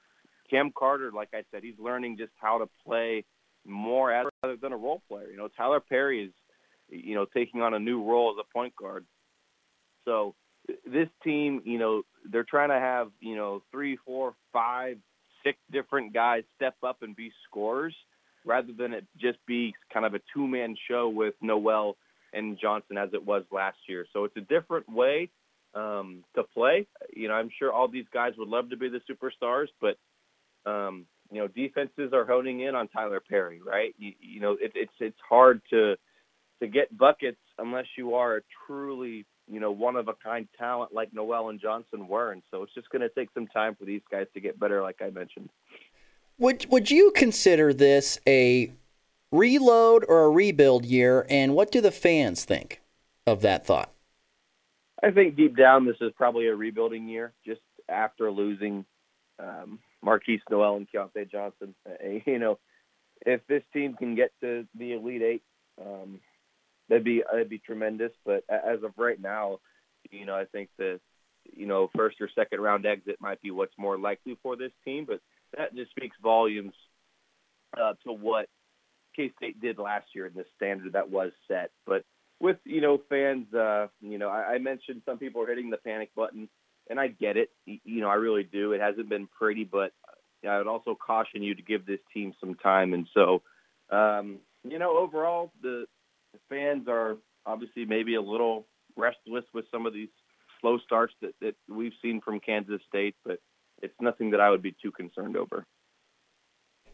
Cam 0.50 0.72
Carter, 0.78 1.12
like 1.14 1.30
I 1.34 1.44
said, 1.52 1.64
he's 1.64 1.80
learning 1.80 2.18
just 2.18 2.34
how 2.40 2.60
to 2.60 2.70
play 2.86 3.24
more 3.66 4.10
rather 4.44 4.58
than 4.62 4.74
a 4.74 4.78
role 4.78 5.02
player. 5.08 5.30
You 5.30 5.38
know, 5.38 5.48
Tyler 5.56 5.80
Perry 5.80 6.26
is, 6.26 6.34
you 6.90 7.16
know, 7.16 7.26
taking 7.26 7.62
on 7.62 7.74
a 7.74 7.80
new 7.80 8.04
role 8.04 8.36
as 8.38 8.44
a 8.44 8.54
point 8.54 8.76
guard. 8.76 9.06
So 10.06 10.36
this 10.86 11.08
team, 11.24 11.62
you 11.66 11.80
know, 11.80 12.04
they're 12.32 12.44
trying 12.44 12.70
to 12.70 12.80
have, 12.80 13.10
you 13.20 13.36
know, 13.36 13.64
three, 13.72 13.98
four, 14.06 14.34
five, 14.54 14.98
six 15.44 15.58
different 15.72 16.14
guys 16.14 16.44
step 16.56 16.76
up 16.84 16.98
and 17.02 17.16
be 17.16 17.32
scorers 17.48 17.96
rather 18.46 18.72
than 18.78 18.94
it 18.94 19.06
just 19.20 19.38
be 19.48 19.74
kind 19.94 20.06
of 20.06 20.14
a 20.14 20.22
two 20.34 20.48
man 20.48 20.76
show 20.90 21.10
with 21.10 21.34
Nowell 21.42 21.98
and 22.34 22.58
Johnson 22.60 22.98
as 22.98 23.10
it 23.14 23.26
was 23.26 23.44
last 23.52 23.78
year. 23.88 24.06
So 24.14 24.24
it's 24.26 24.38
a 24.38 24.42
different 24.42 24.90
way 24.90 25.30
um, 25.74 26.24
to 26.36 26.44
play. 26.44 26.88
You 27.16 27.28
know, 27.28 27.36
I'm 27.36 27.50
sure 27.58 27.72
all 27.72 27.88
these 27.88 28.06
guys 28.14 28.34
would 28.38 28.48
love 28.48 28.70
to 28.70 28.78
be 28.78 28.90
the 28.90 29.02
superstars, 29.10 29.68
but 29.80 29.98
um, 30.70 31.06
you 31.32 31.40
know, 31.40 31.48
defenses 31.48 32.12
are 32.14 32.26
honing 32.26 32.62
in 32.62 32.76
on 32.76 32.88
Tyler 32.90 33.22
Perry, 33.28 33.62
right? 33.66 33.96
You, 33.98 34.14
you 34.20 34.40
know, 34.42 34.58
it, 34.60 34.74
it's 34.76 34.94
it's 35.00 35.20
hard 35.28 35.62
to 35.72 35.96
to 36.62 36.68
get 36.68 36.96
buckets 36.96 37.40
unless 37.58 37.86
you 37.98 38.16
are 38.16 38.38
a 38.38 38.42
truly 38.68 39.26
you 39.50 39.60
know 39.60 39.72
one 39.72 39.96
of 39.96 40.08
a 40.08 40.14
kind 40.14 40.48
talent 40.58 40.94
like 40.94 41.14
Nowell 41.14 41.50
and 41.50 41.60
Johnson 41.60 42.08
were, 42.08 42.32
and 42.32 42.42
so 42.52 42.64
it's 42.64 42.74
just 42.74 42.90
going 42.90 43.02
to 43.02 43.10
take 43.10 43.30
some 43.34 43.48
time 43.48 43.76
for 43.76 43.86
these 43.86 44.02
guys 44.10 44.28
to 44.34 44.40
get 44.40 44.60
better, 44.60 44.82
like 44.82 45.02
I 45.02 45.10
mentioned. 45.10 45.50
Would 46.38 46.66
Would 46.70 46.92
you 46.92 47.12
consider 47.16 47.74
this 47.74 48.20
a 48.28 48.72
reload 49.32 50.04
or 50.08 50.26
a 50.26 50.30
rebuild 50.30 50.86
year, 50.86 51.26
and 51.30 51.56
what 51.56 51.72
do 51.72 51.82
the 51.82 51.92
fans 51.92 52.46
think 52.46 52.82
of 53.26 53.42
that 53.42 53.66
thought? 53.66 53.92
I 55.04 55.12
think 55.12 55.36
deep 55.36 55.58
down 55.58 55.86
this 55.86 55.98
is 56.02 56.12
probably 56.16 56.48
a 56.48 56.56
rebuilding 56.56 57.08
year, 57.08 57.34
just 57.46 57.62
after 57.90 58.32
losing 58.32 58.86
um, 59.40 59.80
Markquis 60.06 60.42
Nowell 60.50 60.78
and 60.78 60.88
Keyontae 60.92 61.30
Johnson. 61.32 61.74
Uh, 61.88 62.20
you 62.26 62.40
know, 62.40 62.60
if 63.26 63.46
this 63.48 63.64
team 63.74 63.96
can 63.96 64.16
get 64.16 64.32
to 64.42 64.66
the 64.78 64.94
Elite 64.94 65.22
Eight, 65.22 65.44
um, 65.80 66.20
that'd 66.92 67.06
be 67.06 67.24
that'd 67.32 67.50
be 67.50 67.60
tremendous. 67.60 68.12
But 68.26 68.44
as 68.50 68.84
of 68.84 68.92
right 68.98 69.20
now, 69.20 69.60
you 70.12 70.26
know, 70.26 70.36
I 70.36 70.46
think 70.46 70.70
that 70.78 71.00
you 71.56 71.66
know 71.66 71.90
first 71.96 72.20
or 72.20 72.30
second 72.36 72.60
round 72.60 72.86
exit 72.86 73.18
might 73.22 73.42
be 73.42 73.50
what's 73.52 73.78
more 73.78 73.98
likely 73.98 74.38
for 74.44 74.56
this 74.56 74.74
team. 74.84 75.06
But 75.08 75.22
that 75.58 75.74
just 75.74 75.92
speaks 75.92 76.18
volumes 76.22 76.74
uh, 77.82 77.94
to 78.04 78.12
what 78.12 78.48
K 79.16 79.32
State 79.38 79.62
did 79.62 79.80
last 79.80 80.08
year 80.14 80.26
and 80.26 80.36
the 80.36 80.46
standard 80.58 80.94
that 80.94 81.10
was 81.10 81.32
set. 81.48 81.72
But 81.88 82.04
with 82.42 82.58
you 82.66 82.82
know 82.82 83.00
fans, 83.10 83.54
uh, 83.54 83.88
you 84.02 84.18
know 84.18 84.30
I, 84.30 84.56
I 84.56 84.58
mentioned 84.58 85.02
some 85.06 85.18
people 85.18 85.42
are 85.42 85.48
hitting 85.48 85.70
the 85.70 85.78
panic 85.78 86.12
button, 86.14 86.50
and 86.90 87.00
I 87.00 87.08
get 87.08 87.38
it. 87.38 87.52
You 87.66 88.02
know 88.02 88.10
I 88.10 88.16
really 88.16 88.44
do. 88.44 88.74
It 88.74 88.82
hasn't 88.82 89.08
been 89.08 89.28
pretty, 89.40 89.64
but 89.64 89.94
I 90.48 90.58
would 90.58 90.68
also 90.68 90.96
caution 90.96 91.44
you 91.44 91.56
to 91.56 91.62
give 91.62 91.86
this 91.86 92.00
team 92.14 92.34
some 92.40 92.56
time. 92.56 92.94
And 92.94 93.08
so, 93.14 93.42
um, 93.92 94.40
you 94.64 94.80
know, 94.80 94.98
overall 94.98 95.52
the, 95.62 95.86
the 96.34 96.40
fans 96.50 96.88
are 96.88 97.18
obviously 97.46 97.86
maybe 97.86 98.16
a 98.16 98.22
little 98.22 98.66
restless 98.96 99.46
with 99.54 99.66
some 99.72 99.86
of 99.86 99.94
these 99.94 100.10
slow 100.60 100.78
starts 100.80 101.14
that, 101.22 101.34
that 101.42 101.56
we've 101.70 101.94
seen 102.02 102.22
from 102.22 102.40
Kansas 102.40 102.82
State, 102.88 103.16
but 103.26 103.40
it's 103.82 103.96
nothing 104.00 104.32
that 104.32 104.40
I 104.40 104.50
would 104.50 104.62
be 104.62 104.76
too 104.82 104.92
concerned 104.92 105.36
over. 105.36 105.66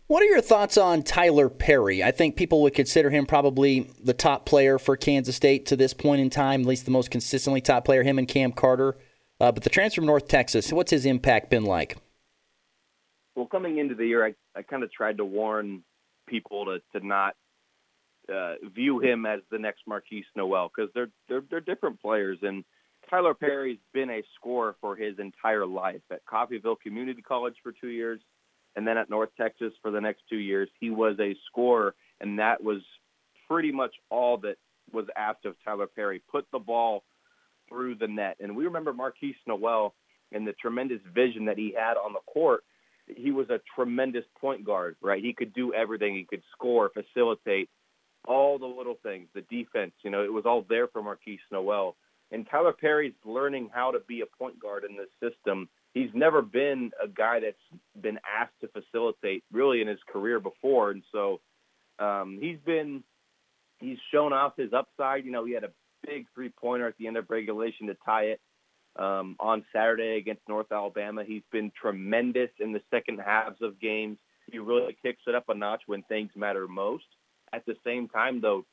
What 0.07 0.23
are 0.23 0.27
your 0.27 0.41
thoughts 0.41 0.77
on 0.77 1.03
Tyler 1.03 1.49
Perry? 1.49 2.01
I 2.01 2.11
think 2.11 2.37
people 2.37 2.61
would 2.61 2.73
consider 2.73 3.09
him 3.09 3.25
probably 3.25 3.91
the 4.01 4.13
top 4.13 4.45
player 4.45 4.79
for 4.79 4.95
Kansas 4.95 5.35
State 5.35 5.65
to 5.65 5.75
this 5.75 5.93
point 5.93 6.21
in 6.21 6.29
time, 6.29 6.61
at 6.61 6.67
least 6.67 6.85
the 6.85 6.91
most 6.91 7.11
consistently 7.11 7.59
top 7.59 7.83
player, 7.83 8.03
him 8.03 8.17
and 8.17 8.27
Cam 8.27 8.53
Carter. 8.53 8.95
Uh, 9.41 9.51
but 9.51 9.63
the 9.63 9.69
transfer 9.69 9.99
from 9.99 10.05
North 10.05 10.29
Texas, 10.29 10.71
what's 10.71 10.91
his 10.91 11.05
impact 11.05 11.49
been 11.49 11.65
like? 11.65 11.97
Well, 13.35 13.47
coming 13.47 13.79
into 13.79 13.95
the 13.95 14.07
year, 14.07 14.25
I, 14.25 14.33
I 14.55 14.61
kind 14.61 14.81
of 14.81 14.91
tried 14.91 15.17
to 15.17 15.25
warn 15.25 15.83
people 16.25 16.65
to, 16.65 16.79
to 16.97 17.05
not 17.05 17.35
uh, 18.33 18.55
view 18.73 18.99
him 18.99 19.25
as 19.25 19.39
the 19.51 19.59
next 19.59 19.81
Markquis 19.87 20.23
Nowell 20.35 20.71
because 20.75 20.91
they're, 20.93 21.09
they're 21.29 21.43
they're 21.49 21.61
different 21.61 22.01
players. 22.01 22.37
And 22.41 22.63
Tyler 23.09 23.33
Perry's 23.33 23.79
been 23.93 24.09
a 24.09 24.23
scorer 24.35 24.75
for 24.81 24.95
his 24.95 25.17
entire 25.19 25.65
life 25.65 26.01
at 26.11 26.25
Coffeyville 26.25 26.79
Community 26.81 27.21
College 27.21 27.55
for 27.63 27.71
two 27.71 27.89
years 27.89 28.19
and 28.77 28.87
then 28.87 28.95
at 28.95 29.09
North 29.09 29.31
Texas 29.35 29.73
for 29.81 29.89
the 29.89 29.99
next 29.99 30.21
two 30.29 30.37
years, 30.37 30.69
he 30.79 30.91
was 30.91 31.15
a 31.19 31.35
scorer, 31.47 31.95
and 32.21 32.37
that 32.37 32.63
was 32.63 32.77
pretty 33.47 33.71
much 33.71 33.91
all 34.11 34.37
that 34.37 34.57
was 34.93 35.07
asked 35.17 35.45
of 35.45 35.55
Tyler 35.65 35.87
Perry. 35.87 36.21
Put 36.31 36.45
the 36.53 36.59
ball 36.59 37.03
through 37.67 37.95
the 37.95 38.07
net. 38.07 38.37
And 38.39 38.55
we 38.55 38.65
remember 38.65 38.93
Markquis 38.93 39.33
Nowell 39.47 39.95
and 40.31 40.45
the 40.45 40.53
tremendous 40.53 40.99
vision 41.11 41.43
that 41.45 41.57
he 41.57 41.73
had 41.75 41.97
on 41.97 42.13
the 42.13 42.19
court. 42.31 42.63
He 43.07 43.31
was 43.31 43.49
a 43.49 43.59
tremendous 43.75 44.25
point 44.39 44.63
guard, 44.63 44.95
right? 45.01 45.23
He 45.23 45.33
could 45.33 45.53
do 45.53 45.73
everything. 45.73 46.13
He 46.13 46.25
could 46.25 46.43
score, 46.51 46.91
facilitate, 46.93 47.69
all 48.27 48.59
the 48.59 48.65
little 48.65 48.97
things, 49.01 49.27
the 49.33 49.41
defense, 49.49 49.93
you 50.03 50.11
know, 50.11 50.23
it 50.23 50.31
was 50.31 50.45
all 50.45 50.65
there 50.67 50.87
for 50.87 51.01
Markquis 51.01 51.39
Nowell. 51.51 51.95
and 52.31 52.45
Tyler 52.49 52.73
Perry's 52.73 53.13
learning 53.25 53.69
how 53.73 53.91
to 53.91 53.99
be 54.07 54.21
a 54.21 54.25
point 54.37 54.59
guard 54.59 54.83
in 54.83 54.97
this 54.97 55.31
system. 55.31 55.69
He's 55.93 56.09
never 56.13 56.41
been 56.41 56.91
a 57.03 57.07
guy 57.07 57.39
that's 57.39 57.81
been 58.01 58.19
asked 58.39 58.59
to 58.61 58.67
facilitate 58.67 59.43
really 59.51 59.81
in 59.81 59.87
his 59.87 59.99
career 60.11 60.39
before, 60.39 60.91
and 60.91 61.03
so 61.11 61.39
um, 61.99 62.37
he's 62.39 62.59
been 62.65 63.03
he's 63.79 63.97
shown 64.11 64.33
off 64.33 64.53
his 64.57 64.73
upside. 64.73 65.25
You 65.25 65.31
know, 65.31 65.45
he 65.45 65.53
had 65.53 65.63
a 65.63 65.71
big 66.05 66.27
three 66.35 66.49
pointer 66.49 66.87
at 66.87 66.97
the 66.97 67.07
end 67.07 67.17
of 67.17 67.29
regulation 67.29 67.87
to 67.87 67.97
tie 68.05 68.25
it 68.25 68.41
um, 68.97 69.35
on 69.39 69.65
Saturday 69.73 70.17
against 70.17 70.41
North 70.47 70.71
Alabama. 70.71 71.23
He's 71.25 71.43
been 71.51 71.71
tremendous 71.79 72.49
in 72.59 72.73
the 72.73 72.81
second 72.91 73.19
halves 73.19 73.61
of 73.61 73.79
games. 73.79 74.17
He 74.51 74.59
really 74.59 74.95
kicks 75.01 75.21
it 75.27 75.35
up 75.35 75.49
a 75.49 75.55
notch 75.55 75.83
when 75.87 76.03
things 76.03 76.31
matter 76.35 76.67
most. 76.67 77.05
At 77.53 77.65
the 77.65 77.75
same 77.85 78.07
time, 78.07 78.41
though, 78.41 78.65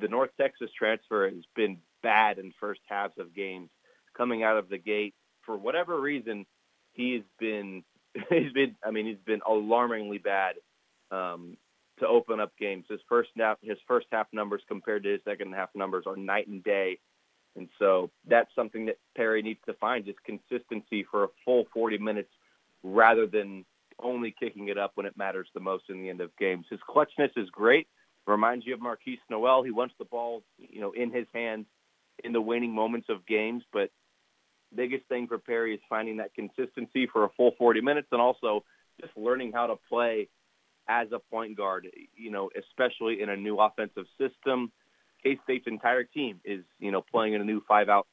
the 0.00 0.08
North 0.08 0.30
Texas 0.40 0.70
transfer 0.76 1.28
has 1.28 1.44
been 1.54 1.78
bad 2.02 2.38
in 2.38 2.52
first 2.60 2.80
halves 2.88 3.14
of 3.18 3.34
games. 3.34 3.70
Coming 4.16 4.42
out 4.42 4.56
of 4.56 4.68
the 4.68 4.78
gate, 4.78 5.14
for 5.42 5.56
whatever 5.56 6.00
reason, 6.00 6.46
he's 6.92 7.22
been 7.38 7.84
he's 8.30 8.52
been 8.52 8.76
I 8.84 8.90
mean 8.90 9.06
he's 9.06 9.24
been 9.24 9.40
alarmingly 9.46 10.18
bad 10.18 10.56
um, 11.10 11.56
to 11.98 12.06
open 12.06 12.40
up 12.40 12.52
games. 12.58 12.84
His 12.88 13.00
first 13.08 13.30
half 13.36 13.58
his 13.62 13.78
first 13.86 14.06
half 14.12 14.26
numbers 14.32 14.62
compared 14.68 15.02
to 15.04 15.12
his 15.12 15.20
second 15.24 15.52
half 15.54 15.70
numbers 15.74 16.04
are 16.06 16.16
night 16.16 16.46
and 16.46 16.62
day. 16.62 16.98
And 17.56 17.68
so 17.78 18.10
that's 18.28 18.50
something 18.56 18.86
that 18.86 18.98
Perry 19.16 19.40
needs 19.40 19.60
to 19.66 19.74
find 19.74 20.04
just 20.04 20.18
consistency 20.24 21.06
for 21.08 21.24
a 21.24 21.28
full 21.44 21.66
40 21.72 21.98
minutes 21.98 22.30
rather 22.82 23.26
than 23.28 23.64
only 24.02 24.34
kicking 24.38 24.68
it 24.68 24.78
up 24.78 24.92
when 24.94 25.06
it 25.06 25.16
matters 25.16 25.48
the 25.54 25.60
most 25.60 25.84
in 25.88 26.02
the 26.02 26.10
end 26.10 26.20
of 26.20 26.36
games. 26.36 26.66
His 26.68 26.80
clutchness 26.88 27.30
is 27.36 27.48
great. 27.50 27.86
Reminds 28.26 28.66
you 28.66 28.74
of 28.74 28.80
Markquis 28.80 29.18
Nowell. 29.28 29.62
He 29.62 29.70
wants 29.70 29.94
the 29.98 30.04
ball, 30.04 30.42
you 30.58 30.80
know, 30.80 30.92
in 30.92 31.12
his 31.12 31.26
hands 31.34 31.66
in 32.22 32.32
the 32.32 32.40
waning 32.40 32.74
moments 32.74 33.08
of 33.10 33.26
games, 33.26 33.62
but 33.72 33.90
biggest 34.74 35.06
thing 35.08 35.26
for 35.26 35.38
Perry 35.38 35.74
is 35.74 35.80
finding 35.88 36.16
that 36.18 36.34
consistency 36.34 37.06
for 37.06 37.24
a 37.24 37.28
full 37.36 37.52
40 37.58 37.80
minutes 37.80 38.08
and 38.12 38.20
also 38.20 38.64
just 39.00 39.16
learning 39.16 39.52
how 39.52 39.66
to 39.66 39.76
play 39.88 40.28
as 40.88 41.08
a 41.12 41.18
point 41.18 41.56
guard, 41.56 41.88
you 42.14 42.30
know, 42.30 42.50
especially 42.56 43.20
in 43.20 43.28
a 43.28 43.36
new 43.36 43.58
offensive 43.58 44.04
system. 44.18 44.72
K 45.22 45.38
State's 45.44 45.66
entire 45.66 46.04
team 46.04 46.40
is, 46.44 46.64
you 46.78 46.90
know, 46.90 47.02
playing 47.02 47.34
in 47.34 47.40
a 47.40 47.44
new 47.44 47.62
five 47.66 47.88
out 47.88 48.06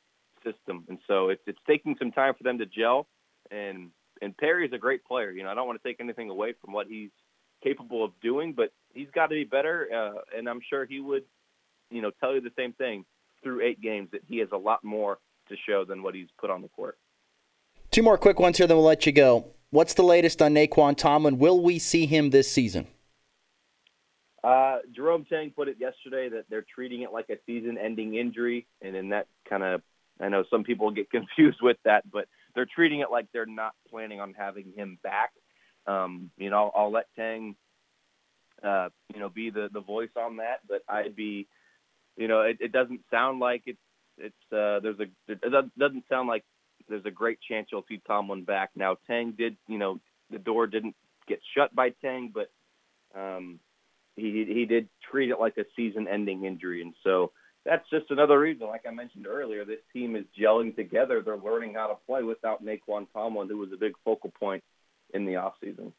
system. 0.43 0.85
And 0.89 0.97
so 1.07 1.29
it's 1.29 1.41
it's 1.45 1.59
taking 1.67 1.95
some 1.99 2.11
time 2.11 2.33
for 2.37 2.43
them 2.43 2.57
to 2.59 2.65
gel 2.65 3.07
and 3.51 3.91
and 4.21 4.37
Perry 4.37 4.65
is 4.65 4.73
a 4.73 4.77
great 4.77 5.03
player. 5.03 5.31
You 5.31 5.43
know, 5.43 5.49
I 5.49 5.55
don't 5.55 5.67
want 5.67 5.81
to 5.81 5.87
take 5.87 5.99
anything 5.99 6.29
away 6.29 6.53
from 6.61 6.73
what 6.73 6.87
he's 6.87 7.09
capable 7.63 8.03
of 8.05 8.11
doing, 8.21 8.53
but 8.53 8.71
he's 8.93 9.09
got 9.13 9.27
to 9.27 9.35
be 9.35 9.43
better. 9.43 9.87
Uh, 9.93 10.37
and 10.37 10.47
I'm 10.47 10.61
sure 10.69 10.85
he 10.85 10.99
would, 10.99 11.23
you 11.89 12.01
know, 12.01 12.11
tell 12.19 12.33
you 12.33 12.41
the 12.41 12.51
same 12.57 12.73
thing 12.73 13.05
through 13.43 13.61
eight 13.61 13.81
games 13.81 14.09
that 14.11 14.21
he 14.27 14.37
has 14.39 14.49
a 14.51 14.57
lot 14.57 14.83
more 14.83 15.17
to 15.49 15.55
show 15.67 15.85
than 15.85 16.03
what 16.03 16.15
he's 16.15 16.29
put 16.39 16.49
on 16.49 16.61
the 16.61 16.69
court. 16.69 16.97
Two 17.89 18.03
more 18.03 18.17
quick 18.17 18.39
ones 18.39 18.57
here, 18.57 18.67
then 18.67 18.77
we'll 18.77 18.85
let 18.85 19.05
you 19.05 19.11
go. 19.11 19.45
What's 19.71 19.93
the 19.93 20.03
latest 20.03 20.41
on 20.41 20.53
Nae'Qwan 20.53 20.97
Tomlin? 20.97 21.37
Will 21.37 21.61
we 21.61 21.79
see 21.79 22.05
him 22.05 22.29
this 22.29 22.51
season? 22.51 22.87
Uh, 24.43 24.79
Jerome 24.95 25.25
Tang 25.25 25.51
put 25.55 25.67
it 25.67 25.77
yesterday 25.79 26.29
that 26.29 26.45
they're 26.49 26.65
treating 26.73 27.01
it 27.01 27.11
like 27.11 27.29
a 27.29 27.35
season-ending 27.45 28.15
injury, 28.15 28.65
and 28.81 28.95
then 28.95 29.09
that 29.09 29.27
kind 29.47 29.63
of 29.63 29.81
I 30.21 30.29
know 30.29 30.43
some 30.49 30.63
people 30.63 30.91
get 30.91 31.09
confused 31.11 31.59
with 31.61 31.77
that, 31.85 32.09
but 32.09 32.27
they're 32.55 32.67
treating 32.67 32.99
it 32.99 33.11
like 33.11 33.27
they're 33.33 33.45
not 33.45 33.73
planning 33.89 34.19
on 34.19 34.33
having 34.37 34.73
him 34.75 34.97
back. 35.03 35.31
Um, 35.87 36.29
you 36.37 36.49
know, 36.49 36.71
I'll, 36.75 36.83
I'll 36.83 36.91
let 36.91 37.07
Tang, 37.15 37.55
uh, 38.63 38.89
you 39.13 39.19
know, 39.19 39.29
be 39.29 39.49
the 39.49 39.69
the 39.71 39.81
voice 39.81 40.09
on 40.15 40.37
that, 40.37 40.61
but 40.67 40.83
I'd 40.87 41.15
be, 41.15 41.47
you 42.17 42.27
know, 42.27 42.41
it, 42.41 42.57
it 42.59 42.71
doesn't 42.71 43.01
sound 43.09 43.39
like 43.39 43.63
it's 43.65 43.79
it's 44.17 44.35
uh, 44.51 44.79
there's 44.79 44.99
a 44.99 45.07
it 45.27 45.41
doesn't 45.77 46.03
sound 46.09 46.27
like 46.27 46.43
there's 46.89 47.05
a 47.05 47.11
great 47.11 47.39
chance 47.47 47.67
you'll 47.71 47.85
see 47.87 48.01
Tomlin 48.07 48.43
back. 48.43 48.71
Now 48.75 48.97
Tang 49.07 49.33
did, 49.37 49.57
you 49.67 49.77
know, 49.77 49.99
the 50.29 50.39
door 50.39 50.67
didn't 50.67 50.95
get 51.27 51.39
shut 51.55 51.73
by 51.73 51.89
Tang, 52.01 52.33
but 52.33 52.51
um, 53.19 53.59
he 54.15 54.45
he 54.47 54.65
did 54.65 54.89
treat 55.09 55.29
it 55.29 55.39
like 55.39 55.57
a 55.57 55.65
season-ending 55.75 56.45
injury, 56.45 56.81
and 56.81 56.93
so 57.03 57.31
that's 57.65 57.87
just 57.89 58.09
another 58.09 58.39
reason. 58.39 58.67
Like 58.67 58.85
I 58.87 58.91
mentioned 58.91 59.27
earlier, 59.27 59.65
this 59.65 59.79
team 59.93 60.15
is 60.15 60.25
gelling 60.39 60.75
together. 60.75 61.21
They're 61.21 61.37
learning 61.37 61.75
how 61.75 61.87
to 61.87 61.95
play 62.07 62.23
without 62.23 62.63
Nae'Qwan 62.63 63.07
Tomlin, 63.13 63.47
who 63.47 63.57
was 63.57 63.71
a 63.73 63.77
big 63.77 63.93
focal 64.03 64.31
point 64.39 64.63
in 65.13 65.25
the 65.25 65.33
offseason. 65.33 65.91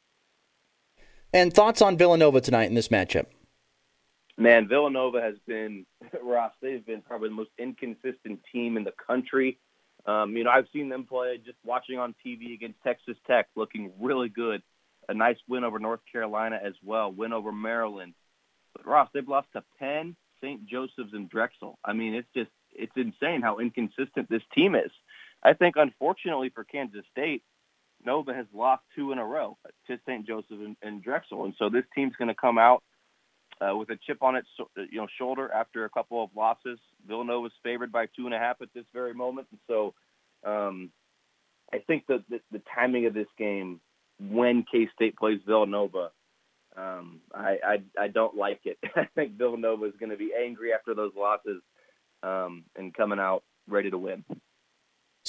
And 1.32 1.52
thoughts 1.52 1.80
on 1.80 1.96
Villanova 1.96 2.40
tonight 2.40 2.64
in 2.64 2.74
this 2.74 2.88
matchup? 2.88 3.26
Man, 4.36 4.68
Villanova 4.68 5.20
has 5.20 5.36
been 5.46 5.86
Ross. 6.22 6.52
They've 6.60 6.84
been 6.84 7.02
probably 7.02 7.28
the 7.28 7.34
most 7.34 7.50
inconsistent 7.58 8.40
team 8.52 8.76
in 8.76 8.84
the 8.84 8.92
country. 9.06 9.58
Um, 10.06 10.36
you 10.36 10.44
know, 10.44 10.50
I've 10.50 10.66
seen 10.72 10.88
them 10.88 11.04
play 11.04 11.38
just 11.44 11.58
watching 11.64 11.98
on 11.98 12.14
TV 12.26 12.54
against 12.54 12.82
Texas 12.82 13.16
Tech, 13.26 13.48
looking 13.54 13.92
really 14.00 14.28
good. 14.28 14.62
A 15.08 15.14
nice 15.14 15.36
win 15.48 15.64
over 15.64 15.78
North 15.78 16.00
Carolina 16.10 16.58
as 16.62 16.74
well. 16.82 17.10
Win 17.12 17.32
over 17.32 17.52
Maryland. 17.52 18.14
But 18.74 18.86
Ross, 18.86 19.08
they've 19.12 19.28
lost 19.28 19.48
to 19.54 19.62
Penn, 19.78 20.16
St. 20.42 20.66
Joseph's, 20.66 21.12
and 21.12 21.28
Drexel. 21.28 21.78
I 21.84 21.92
mean, 21.92 22.14
it's 22.14 22.28
just 22.34 22.50
it's 22.74 22.92
insane 22.96 23.42
how 23.42 23.58
inconsistent 23.58 24.28
this 24.28 24.42
team 24.54 24.74
is. 24.74 24.90
I 25.42 25.54
think, 25.54 25.76
unfortunately 25.76 26.50
for 26.50 26.64
Kansas 26.64 27.04
State, 27.10 27.42
Nova 28.04 28.34
has 28.34 28.46
lost 28.52 28.82
two 28.94 29.12
in 29.12 29.18
a 29.18 29.24
row 29.24 29.56
to 29.86 29.98
St. 30.06 30.26
Joseph 30.26 30.50
and, 30.50 30.76
and 30.82 31.02
Drexel, 31.02 31.44
and 31.44 31.54
so 31.58 31.68
this 31.68 31.84
team's 31.94 32.14
going 32.18 32.28
to 32.28 32.34
come 32.34 32.58
out 32.58 32.82
uh, 33.60 33.76
with 33.76 33.90
a 33.90 33.98
chip 34.06 34.22
on 34.22 34.36
its 34.36 34.48
you 34.76 34.98
know 34.98 35.06
shoulder 35.18 35.50
after 35.52 35.84
a 35.84 35.90
couple 35.90 36.22
of 36.22 36.30
losses. 36.36 36.78
Villanova's 37.06 37.52
favored 37.62 37.92
by 37.92 38.06
two 38.16 38.26
and 38.26 38.34
a 38.34 38.38
half 38.38 38.60
at 38.60 38.68
this 38.74 38.84
very 38.92 39.14
moment, 39.14 39.46
and 39.50 39.60
so 39.68 39.94
um, 40.44 40.90
I 41.72 41.78
think 41.78 42.04
that 42.08 42.24
the, 42.28 42.40
the 42.50 42.62
timing 42.74 43.06
of 43.06 43.14
this 43.14 43.28
game 43.38 43.80
when 44.20 44.64
K 44.70 44.88
State 44.94 45.16
plays 45.16 45.40
Villanova, 45.46 46.10
um, 46.76 47.20
I, 47.34 47.58
I 47.64 48.02
I 48.04 48.08
don't 48.08 48.36
like 48.36 48.60
it. 48.64 48.78
I 48.96 49.06
think 49.14 49.38
Villanova 49.38 49.86
is 49.86 49.94
going 49.98 50.10
to 50.10 50.16
be 50.16 50.32
angry 50.38 50.72
after 50.72 50.94
those 50.94 51.12
losses 51.16 51.62
um, 52.22 52.64
and 52.76 52.94
coming 52.94 53.18
out 53.18 53.42
ready 53.68 53.90
to 53.90 53.98
win. 53.98 54.24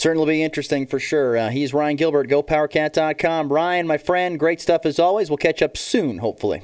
Certainly 0.03 0.33
be 0.33 0.43
interesting 0.43 0.85
for 0.85 0.99
sure. 0.99 1.37
Uh, 1.37 1.49
he's 1.49 1.73
Ryan 1.73 1.95
Gilbert, 1.95 2.27
GoPowerCat.com. 2.27 3.47
Ryan, 3.47 3.87
my 3.87 3.97
friend, 3.97 4.37
great 4.37 4.59
stuff 4.59 4.85
as 4.85 4.99
always. 4.99 5.29
We'll 5.29 5.37
catch 5.37 5.61
up 5.61 5.77
soon, 5.77 6.17
hopefully. 6.17 6.61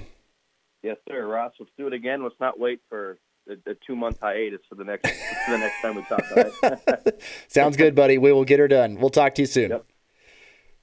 Yes, 0.84 0.98
sir, 1.08 1.26
Ross. 1.26 1.54
Let's 1.58 1.72
do 1.78 1.88
it 1.88 1.94
again. 1.94 2.22
Let's 2.22 2.36
not 2.42 2.60
wait 2.60 2.82
for 2.90 3.18
a, 3.50 3.54
a 3.54 3.76
two 3.88 3.96
month 3.96 4.18
hiatus 4.22 4.60
for 4.68 4.76
the 4.76 4.84
next 4.84 5.08
for 5.46 5.52
the 5.52 5.58
next 5.58 5.82
time 5.82 5.96
we 5.96 6.04
talk. 6.04 6.22
Right? 6.36 7.24
Sounds 7.48 7.78
good, 7.78 7.96
buddy. 7.96 8.18
We 8.18 8.34
will 8.34 8.44
get 8.44 8.60
her 8.60 8.68
done. 8.68 8.96
We'll 9.00 9.10
talk 9.10 9.36
to 9.36 9.44
you 9.44 9.46
soon. 9.46 9.70
Yep. 9.70 9.86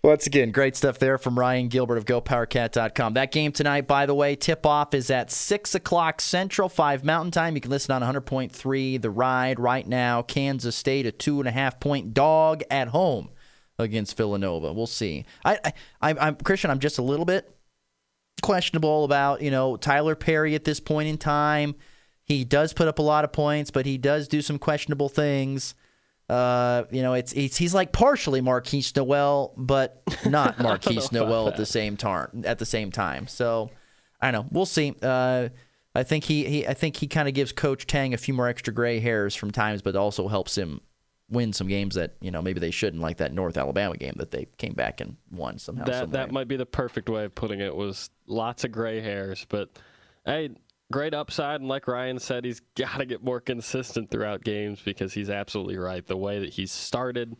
Once 0.07 0.25
again, 0.25 0.53
great 0.53 0.77
stuff 0.77 1.01
there 1.01 1.19
from 1.19 1.37
Ryan 1.37 1.67
Gilbert 1.67 1.97
of 1.97 2.05
GoPowerCat.com. 2.05 3.15
That 3.15 3.33
game 3.33 3.51
tonight, 3.51 3.89
by 3.89 4.07
the 4.07 4.15
way, 4.15 4.37
tip 4.37 4.65
off 4.65 4.95
is 4.95 5.11
at 5.11 5.33
6 5.33 5.75
o'clock 5.75 6.21
Central, 6.21 6.69
5 6.69 7.03
Mountain 7.03 7.33
Time. 7.33 7.57
You 7.57 7.61
can 7.61 7.73
listen 7.73 7.91
on 7.91 8.15
100.3 8.15 9.03
The 9.03 9.11
Ride 9.11 9.59
right 9.59 9.85
now. 9.85 10.23
Kansas 10.23 10.77
State, 10.77 11.07
a 11.07 11.11
two 11.11 11.41
and 11.41 11.49
a 11.49 11.51
half 11.51 11.81
point 11.81 12.15
dog 12.15 12.63
at 12.71 12.87
home 12.87 13.31
against 13.81 14.17
Villanova. 14.17 14.73
We'll 14.73 14.87
see. 14.87 15.25
I, 15.45 15.59
I, 16.01 16.15
I'm 16.15 16.37
Christian. 16.37 16.71
I'm 16.71 16.79
just 16.79 16.99
a 16.99 17.03
little 17.03 17.27
bit 17.27 17.53
questionable 18.43 19.03
about 19.03 19.43
you 19.43 19.51
know 19.51 19.77
Tyler 19.77 20.15
Perry 20.15 20.55
at 20.55 20.63
this 20.63 20.79
point 20.79 21.09
in 21.09 21.19
time. 21.19 21.75
He 22.23 22.45
does 22.45 22.73
put 22.73 22.87
up 22.87 23.01
a 23.01 23.03
lot 23.03 23.25
of 23.25 23.33
points, 23.33 23.73
but 23.73 23.87
he 23.87 23.99
does 23.99 24.29
do 24.29 24.41
some 24.41 24.61
questionable 24.61 25.09
things. 25.09 25.75
Uh, 26.29 26.85
you 26.91 27.03
know, 27.03 27.15
it's, 27.15 27.33
it's 27.35 27.57
he's 27.57 27.73
like 27.75 27.93
partially 27.93 28.41
Markquis 28.41 28.95
Nowell, 28.97 29.55
but 29.57 30.03
not 30.27 30.57
Markquis 30.59 31.13
Nowell 31.13 31.49
at 31.49 31.57
the 31.57 31.67
same 31.67 31.97
time. 31.97 32.43
At 32.45 32.59
the 32.59 32.67
same 32.67 32.91
time, 32.91 33.29
so 33.29 33.71
I 34.21 34.31
don't 34.31 34.45
know. 34.45 34.49
We'll 34.51 34.67
see. 34.67 34.95
Uh, 35.01 35.51
I 35.95 36.03
think 36.03 36.25
he, 36.25 36.45
he 36.45 36.67
I 36.67 36.75
think 36.75 36.97
he 36.97 37.07
kind 37.07 37.29
of 37.29 37.35
gives 37.35 37.53
Coach 37.53 37.87
Tang 37.87 38.13
a 38.13 38.19
few 38.19 38.35
more 38.35 38.49
extra 38.49 38.75
gray 38.75 39.01
hairs 39.01 39.35
from 39.35 39.51
times, 39.51 39.83
but 39.83 39.95
also 39.97 40.29
helps 40.29 40.57
him 40.57 40.81
win 41.29 41.53
some 41.53 41.67
games 41.67 41.95
that 41.95 42.17
you 42.21 42.31
know 42.31 42.43
maybe 42.43 42.61
they 42.61 42.71
shouldn't, 42.71 43.03
like 43.03 43.17
that 43.19 43.33
North 43.33 43.57
Alabama 43.57 43.97
game 43.97 44.15
that 44.17 44.31
they 44.31 44.47
came 44.59 44.75
back 44.75 45.01
and 45.01 45.17
won 45.31 45.59
somehow. 45.59 45.85
That 45.85 46.13
that 46.13 46.33
might 46.33 46.49
be 46.49 46.57
the 46.57 46.67
perfect 46.67 47.09
way 47.09 47.25
of 47.25 47.35
putting 47.35 47.61
it. 47.61 47.75
Was 47.75 48.11
lots 48.27 48.65
of 48.65 48.73
gray 48.73 49.01
hairs, 49.01 49.47
but 49.49 49.71
hey, 50.25 50.51
great 50.93 51.15
upside. 51.15 51.61
And 51.61 51.69
like 51.69 51.89
Ryan 51.89 52.19
said, 52.19 52.45
he's 52.45 52.61
got 52.77 52.99
to 52.99 53.07
get 53.07 53.25
more 53.25 53.41
consistent 53.41 54.11
throughout 54.11 54.45
games 54.45 54.81
because 54.85 55.13
he's 55.13 55.31
absolutely 55.31 55.79
right. 55.79 56.07
The 56.07 56.17
way 56.17 56.39
that 56.41 56.51
he's 56.51 56.73
started 56.73 57.37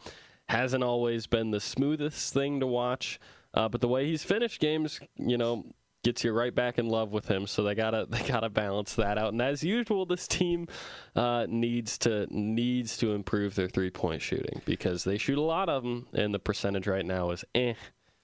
hasn't 0.49 0.85
always 0.85 1.27
been 1.27 1.51
the 1.51 1.61
smoothest 1.61 2.33
thing 2.33 2.61
to 2.61 2.67
watch. 2.67 3.19
Uh, 3.55 3.69
but 3.69 3.81
the 3.81 3.89
way 3.89 4.07
he's 4.07 4.23
finished 4.23 4.61
games, 4.61 5.01
you 5.17 5.39
know, 5.39 5.65
gets 6.07 6.23
you 6.23 6.31
right 6.31 6.55
back 6.55 6.79
in 6.79 6.89
love 6.89 7.11
with 7.11 7.27
him. 7.27 7.47
So 7.47 7.65
they 7.65 7.75
gotta 7.75 8.07
they 8.11 8.23
gotta 8.23 8.49
balance 8.49 8.95
that 8.95 9.19
out. 9.19 9.33
And 9.33 9.43
as 9.43 9.63
usual, 9.63 10.07
this 10.07 10.29
team 10.29 10.69
uh, 11.17 11.47
needs 11.49 11.99
to 11.99 12.27
needs 12.31 12.97
to 12.99 13.13
improve 13.13 13.55
their 13.55 13.69
three 13.69 13.91
point 13.91 14.23
shooting 14.23 14.63
because 14.65 15.05
they 15.05 15.19
shoot 15.19 15.39
a 15.39 15.43
lot 15.43 15.69
of 15.69 15.83
them, 15.83 16.07
and 16.15 16.33
the 16.33 16.39
percentage 16.39 16.87
right 16.87 17.05
now 17.05 17.31
is 17.31 17.45
eh. 17.55 17.75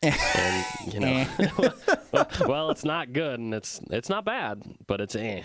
And 0.02 0.64
you 0.92 1.00
know, 1.00 1.26
well, 2.46 2.70
it's 2.70 2.84
not 2.84 3.12
good 3.12 3.38
and 3.38 3.54
it's 3.54 3.80
it's 3.90 4.08
not 4.08 4.24
bad, 4.24 4.62
but 4.86 5.00
it's 5.00 5.14
eh. 5.14 5.42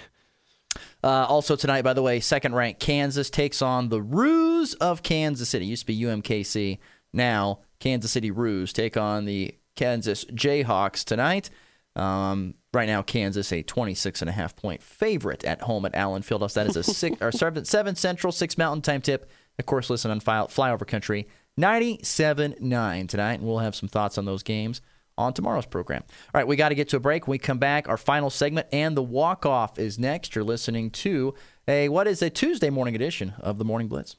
Uh, 1.03 1.25
also 1.25 1.55
tonight, 1.55 1.83
by 1.83 1.93
the 1.93 2.01
way, 2.01 2.19
second 2.19 2.53
ranked 2.53 2.79
Kansas 2.79 3.29
takes 3.29 3.61
on 3.61 3.89
the 3.89 4.01
Roos 4.01 4.73
of 4.75 5.03
Kansas 5.03 5.49
City. 5.49 5.65
It 5.65 5.69
Used 5.69 5.83
to 5.83 5.87
be 5.87 5.99
UMKC. 5.99 6.79
Now 7.13 7.59
Kansas 7.79 8.11
City 8.11 8.31
Roos 8.31 8.73
take 8.73 8.97
on 8.97 9.25
the 9.25 9.55
Kansas 9.75 10.25
Jayhawks 10.25 11.03
tonight. 11.03 11.49
Um, 11.95 12.53
right 12.73 12.87
now, 12.87 13.01
Kansas 13.01 13.51
a 13.51 13.63
26 13.63 14.21
and 14.21 14.29
a 14.29 14.33
half 14.33 14.55
point 14.55 14.83
favorite 14.83 15.43
at 15.45 15.61
home 15.61 15.85
at 15.85 15.95
Allen 15.95 16.21
Fieldhouse. 16.21 16.53
That 16.53 16.67
is 16.67 16.75
a 16.75 16.83
six 16.83 17.21
or 17.21 17.31
seven 17.65 17.95
Central, 17.95 18.31
six 18.31 18.57
Mountain 18.57 18.83
Time 18.83 19.01
tip. 19.01 19.29
Of 19.57 19.65
course, 19.65 19.89
listen 19.89 20.11
on 20.11 20.21
Flyover 20.21 20.85
Country 20.85 21.27
97.9 21.59 23.07
tonight, 23.07 23.33
and 23.33 23.43
we'll 23.43 23.59
have 23.59 23.75
some 23.75 23.89
thoughts 23.89 24.17
on 24.17 24.25
those 24.25 24.43
games 24.43 24.81
on 25.17 25.33
tomorrow's 25.33 25.65
program. 25.65 26.03
All 26.05 26.39
right, 26.39 26.47
we 26.47 26.55
got 26.55 26.69
to 26.69 26.75
get 26.75 26.89
to 26.89 26.97
a 26.97 26.99
break. 26.99 27.25
When 27.25 27.31
we 27.31 27.39
come 27.39 27.57
back, 27.57 27.89
our 27.89 27.97
final 27.97 28.29
segment 28.29 28.67
and 28.71 28.95
the 28.95 29.01
walk 29.01 29.45
off 29.45 29.79
is 29.79 29.97
next. 29.97 30.35
You're 30.35 30.43
listening 30.43 30.91
to 30.91 31.33
a 31.67 31.89
what 31.89 32.07
is 32.07 32.21
a 32.21 32.29
Tuesday 32.29 32.69
morning 32.69 32.93
edition 32.93 33.33
of 33.39 33.57
the 33.57 33.65
Morning 33.65 33.87
Blitz. 33.87 34.17